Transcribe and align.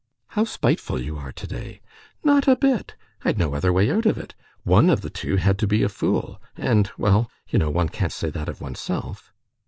"How 0.29 0.45
spiteful 0.45 0.99
you 0.99 1.17
are 1.17 1.31
today!" 1.31 1.79
"Not 2.23 2.47
a 2.47 2.55
bit. 2.55 2.95
I'd 3.23 3.37
no 3.37 3.53
other 3.53 3.71
way 3.71 3.91
out 3.91 4.07
of 4.07 4.17
it. 4.17 4.33
One 4.63 4.89
of 4.89 5.01
the 5.01 5.11
two 5.11 5.35
had 5.35 5.59
to 5.59 5.67
be 5.67 5.83
a 5.83 5.89
fool. 5.89 6.41
And, 6.57 6.89
well, 6.97 7.29
you 7.49 7.59
know 7.59 7.69
one 7.69 7.89
can't 7.89 8.11
say 8.11 8.31
that 8.31 8.49
of 8.49 8.61
oneself." 8.61 9.31